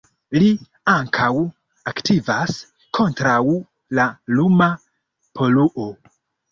[0.35, 0.47] Li
[0.93, 1.27] ankaŭ
[1.93, 2.57] aktivas
[2.99, 3.39] kontraŭ
[4.01, 4.73] la luma
[5.39, 5.93] poluo.